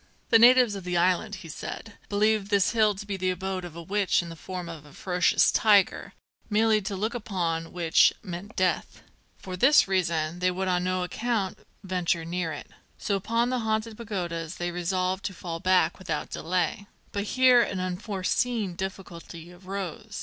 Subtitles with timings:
[0.31, 3.75] The natives of the island, he said, believed this hill to be the abode of
[3.75, 6.13] a witch in the form of a ferocious tiger,
[6.49, 9.03] merely to look upon which meant death.
[9.37, 12.71] For this reason they would on no account venture near it.
[12.97, 16.87] So upon the Haunted Pagodas they resolved to fall back without delay.
[17.11, 20.19] But here an unforeseen difficulty arose.